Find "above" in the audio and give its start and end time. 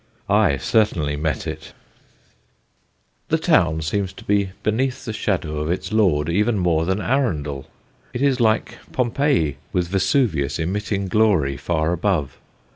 11.93-12.39